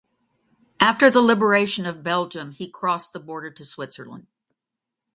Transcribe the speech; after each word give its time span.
After 0.79 1.11
the 1.11 1.21
liberation 1.21 1.85
of 1.85 2.01
Belgium, 2.01 2.53
he 2.53 2.67
crossed 2.67 3.13
the 3.13 3.19
border 3.19 3.51
to 3.51 3.63
Switzerland. 3.63 4.25